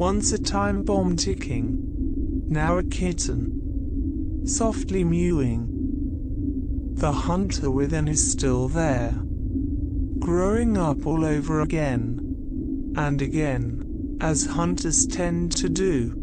[0.00, 1.76] Once a time bomb ticking,
[2.48, 5.68] now a kitten, softly mewing.
[6.94, 9.12] The hunter within is still there,
[10.18, 16.19] growing up all over again and again, as hunters tend to do.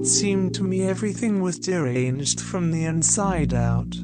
[0.00, 3.94] It seemed to me everything was deranged from the inside out.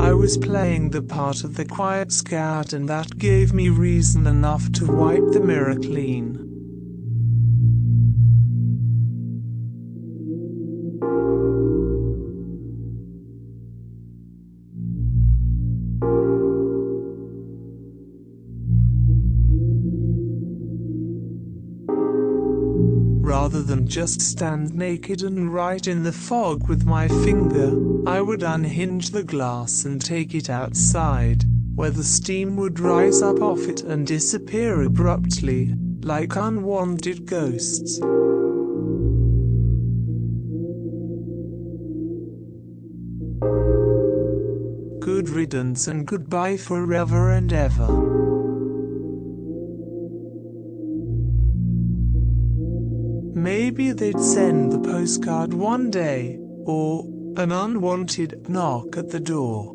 [0.00, 4.72] I was playing the part of the quiet scout, and that gave me reason enough
[4.72, 6.43] to wipe the mirror clean.
[23.64, 27.72] Than just stand naked and write in the fog with my finger,
[28.08, 31.44] I would unhinge the glass and take it outside,
[31.74, 37.98] where the steam would rise up off it and disappear abruptly, like unwanted ghosts.
[45.00, 48.13] Good riddance and goodbye forever and ever.
[53.76, 57.04] Maybe they'd send the postcard one day, or
[57.36, 59.74] an unwanted knock at the door.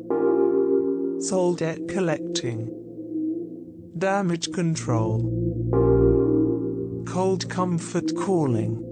[1.20, 2.70] Soul debt collecting,
[3.98, 5.20] damage control,
[7.06, 8.89] cold comfort calling.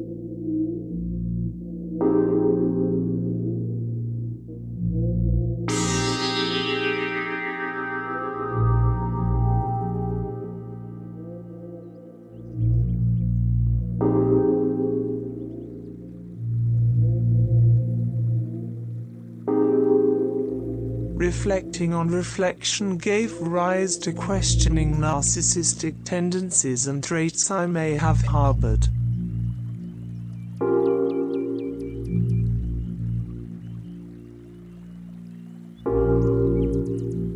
[21.29, 28.89] Reflecting on reflection gave rise to questioning narcissistic tendencies and traits I may have harbored.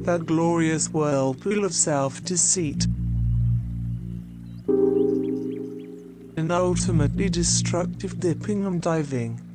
[0.07, 2.87] That glorious whirlpool of self deceit.
[6.39, 9.52] An ultimately destructive dipping and diving.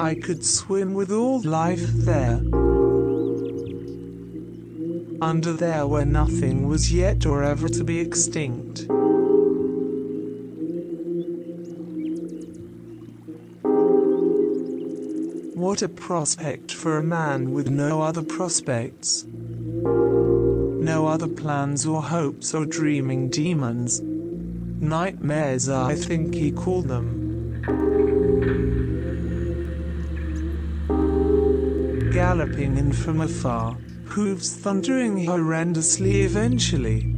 [0.00, 2.40] I could swim with all life there.
[5.20, 8.86] Under there where nothing was yet or ever to be extinct.
[15.54, 19.26] What a prospect for a man with no other prospects.
[19.26, 24.00] No other plans or hopes or dreaming demons.
[24.00, 27.99] Nightmares, I think he called them.
[32.10, 33.74] Galloping in from afar,
[34.04, 37.16] hooves thundering horrendously eventually.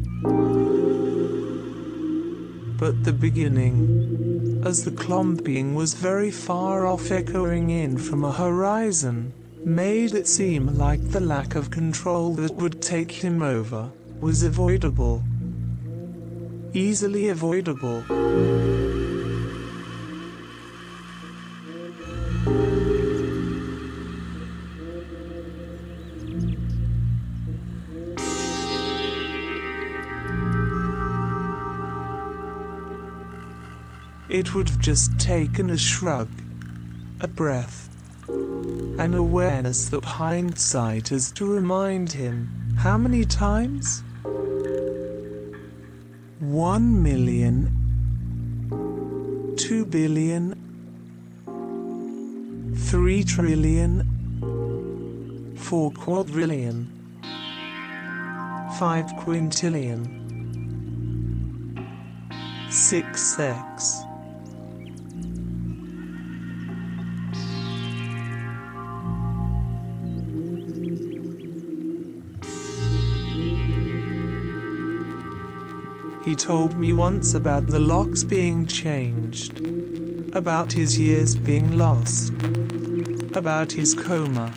[2.82, 9.32] but the beginning, as the clomping was very far off echoing in from a horizon,
[9.64, 13.88] made it seem like the lack of control that would take him over
[14.20, 15.22] was avoidable.
[16.72, 18.02] Easily avoidable.
[34.32, 36.26] It would have just taken a shrug,
[37.20, 37.90] a breath,
[38.28, 42.48] an awareness that hindsight is to remind him
[42.78, 44.02] how many times?
[46.40, 47.68] One million,
[49.58, 50.54] two billion,
[52.74, 54.00] three trillion,
[55.58, 56.90] four quadrillion,
[58.78, 60.00] five quintillion,
[62.72, 64.04] six X.
[76.24, 79.60] He told me once about the locks being changed,
[80.36, 82.32] about his years being lost,
[83.34, 84.54] about his coma.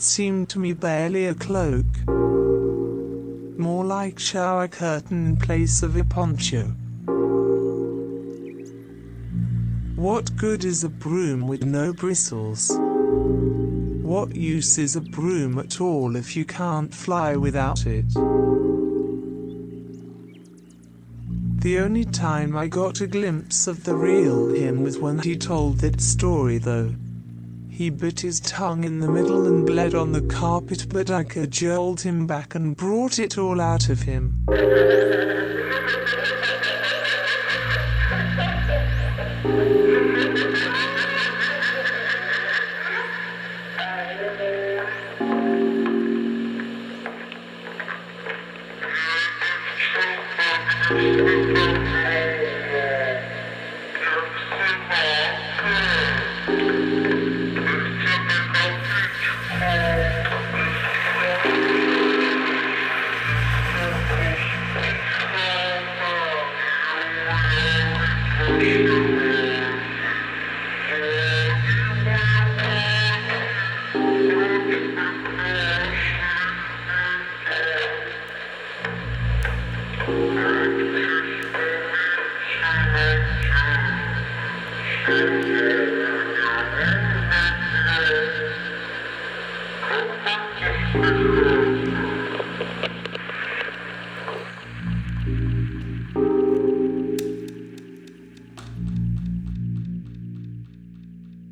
[0.00, 1.84] It seemed to me barely a cloak.
[3.58, 6.68] More like shower curtain in place of a poncho.
[9.96, 12.72] What good is a broom with no bristles?
[12.80, 18.08] What use is a broom at all if you can't fly without it?
[21.60, 25.80] The only time I got a glimpse of the real him was when he told
[25.80, 26.94] that story though.
[27.80, 32.02] He bit his tongue in the middle and bled on the carpet, but I cajoled
[32.02, 34.44] him back and brought it all out of him.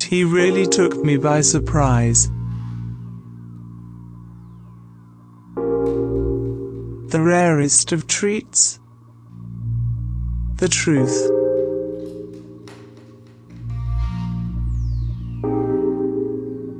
[0.09, 2.31] He really took me by surprise.
[7.11, 8.79] The rarest of treats.
[10.55, 11.29] The truth.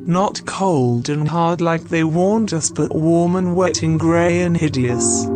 [0.08, 4.58] Not cold and hard like they warned us, but warm and wet and grey and
[4.58, 5.28] hideous.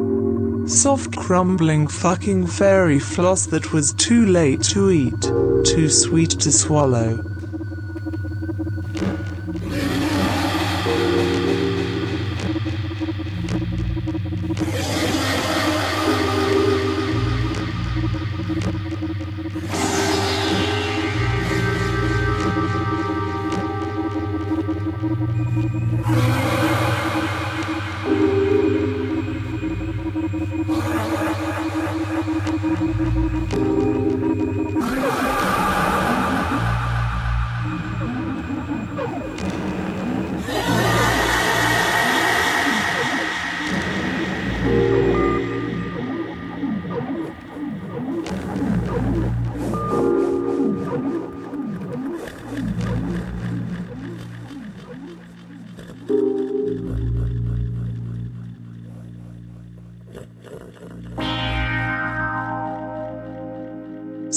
[0.66, 5.22] Soft crumbling fucking fairy floss that was too late to eat,
[5.64, 7.33] too sweet to swallow.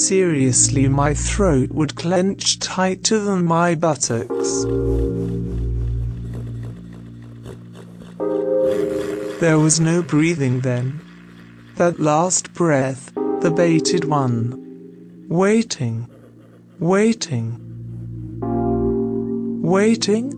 [0.07, 4.63] Seriously, my throat would clench tighter than my buttocks.
[9.41, 11.01] There was no breathing then.
[11.75, 15.25] That last breath, the bated one.
[15.27, 16.07] Waiting,
[16.79, 17.59] waiting,
[19.61, 20.36] waiting.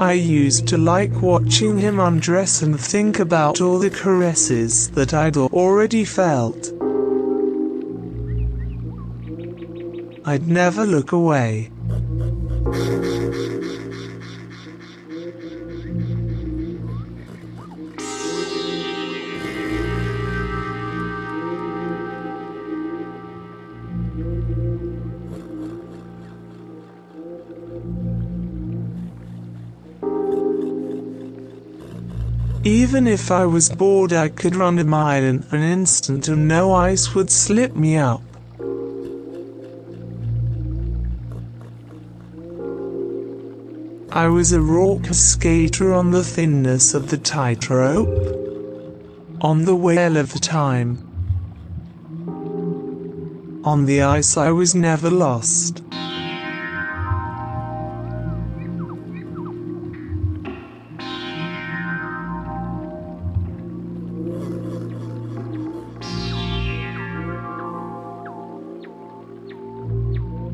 [0.00, 5.36] I used to like watching him undress and think about all the caresses that I'd
[5.36, 6.72] already felt.
[10.24, 11.72] I'd never look away.
[32.64, 36.72] Even if I was bored, I could run a mile in an instant and no
[36.72, 38.22] ice would slip me up.
[44.10, 48.08] I was a raucous skater on the thinness of the tightrope,
[49.40, 50.98] on the whale of time.
[53.62, 55.82] On the ice, I was never lost.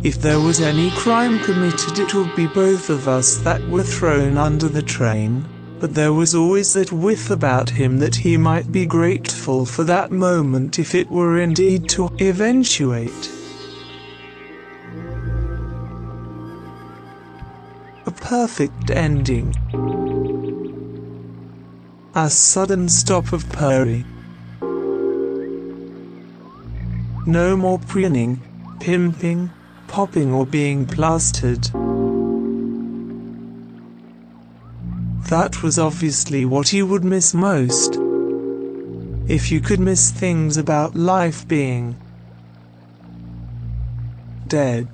[0.04, 4.36] If there was any crime committed, it would be both of us that were thrown
[4.36, 5.46] under the train.
[5.80, 10.12] But there was always that whiff about him that he might be grateful for that
[10.12, 13.30] moment if it were indeed to eventuate.
[18.04, 19.54] A perfect ending.
[22.14, 24.04] A sudden stop of purring.
[27.26, 28.42] No more preening,
[28.80, 29.50] pimping,
[29.94, 31.62] popping or being plastered.
[35.30, 37.94] That was obviously what you would miss most.
[39.28, 41.94] If you could miss things about life being
[44.48, 44.88] dead.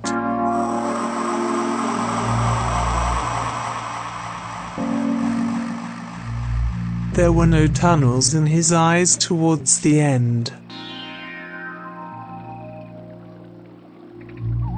[7.15, 10.60] There were no tunnels in his eyes towards the end.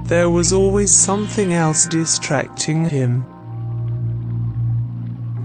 [0.05, 3.25] There was always something else distracting him.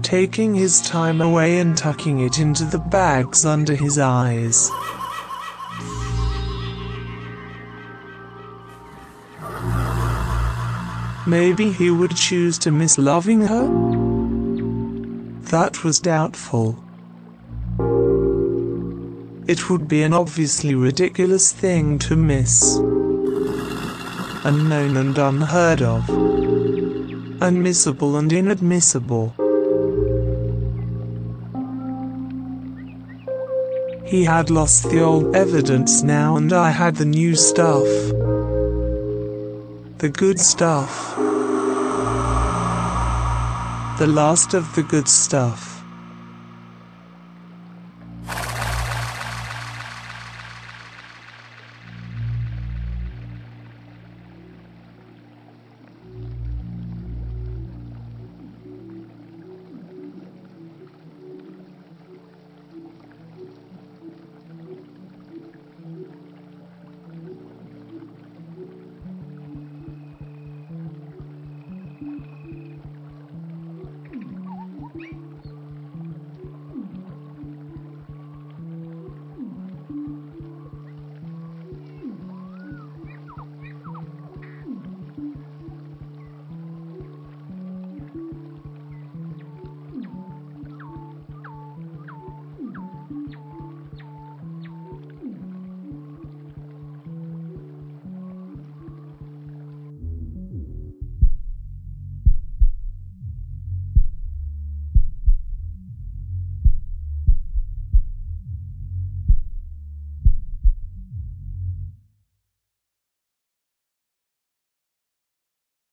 [0.01, 4.69] Taking his time away and tucking it into the bags under his eyes.
[11.25, 13.65] Maybe he would choose to miss loving her?
[15.51, 16.83] That was doubtful.
[19.47, 22.77] It would be an obviously ridiculous thing to miss
[24.43, 26.07] unknown and unheard of,
[27.41, 29.35] unmissable and inadmissible.
[34.05, 37.85] He had lost the old evidence now, and I had the new stuff.
[39.99, 41.15] The good stuff.
[43.99, 45.78] The last of the good stuff.